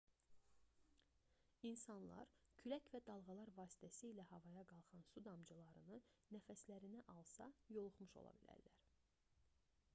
i̇nsanlar 1.69 2.31
külək 2.61 2.87
və 2.93 3.01
dalğalar 3.09 3.51
vasitəsilə 3.59 4.25
havaya 4.31 4.63
qalxan 4.71 5.05
su 5.09 5.23
damcılarını 5.29 5.99
nəfəslərinə 6.37 7.07
alsa 7.17 7.51
yoluxmuş 7.77 8.17
ola 8.23 8.33
bilərlər 8.41 8.81